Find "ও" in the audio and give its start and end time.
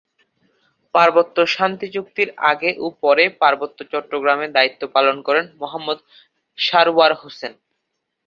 2.77-2.95